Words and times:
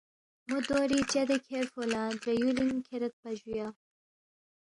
مو 0.47 0.57
دوری 0.67 0.99
چدے 1.11 1.37
کھیرفو 1.45 1.81
لہ 1.91 2.01
درے 2.21 2.33
یوُلِنگ 2.39 2.75
کھیریدپا 2.87 3.29
جُو 3.39 3.49
یا 3.57 3.67